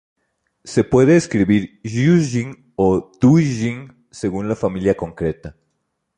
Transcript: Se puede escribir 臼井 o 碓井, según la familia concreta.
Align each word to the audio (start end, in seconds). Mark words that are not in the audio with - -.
Se 0.65 0.83
puede 0.83 1.15
escribir 1.15 1.79
臼井 1.83 2.73
o 2.75 3.11
碓井, 3.19 3.93
según 4.09 4.49
la 4.49 4.55
familia 4.55 4.95
concreta. 4.97 5.55